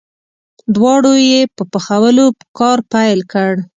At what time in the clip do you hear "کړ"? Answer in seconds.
3.31-3.51